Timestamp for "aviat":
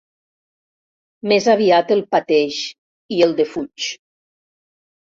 1.53-1.93